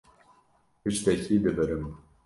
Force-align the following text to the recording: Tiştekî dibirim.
Tiştekî 0.81 1.35
dibirim. 1.43 1.83